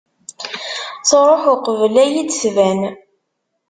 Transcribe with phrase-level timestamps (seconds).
[1.09, 2.81] Truḥ uqbel ad yi-d-tban.